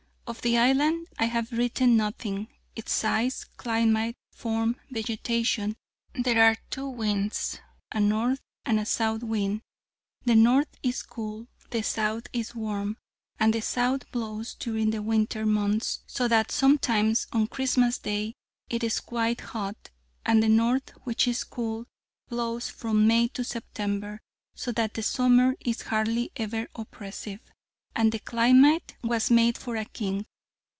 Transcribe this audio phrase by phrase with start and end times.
[0.27, 5.75] Of the island I have written nothing: its size, climate, form, vegetation....
[6.13, 7.59] There are two winds:
[7.91, 9.59] a north and a south wind;
[10.23, 12.95] the north is cool, and the south is warm;
[13.41, 18.35] and the south blows during the winter months, so that sometimes on Christmas day
[18.69, 19.89] it is quite hot;
[20.25, 21.87] and the north, which is cool,
[22.29, 24.21] blows from May to September,
[24.55, 27.41] so that the summer is hardly ever oppressive,
[27.93, 30.25] and the climate was made for a king.